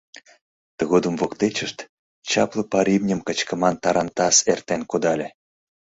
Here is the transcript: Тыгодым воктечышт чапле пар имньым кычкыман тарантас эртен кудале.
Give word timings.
Тыгодым 0.77 1.15
воктечышт 1.21 1.77
чапле 2.29 2.63
пар 2.71 2.87
имньым 2.95 3.21
кычкыман 3.27 3.75
тарантас 3.83 4.35
эртен 4.51 4.81
кудале. 4.91 5.27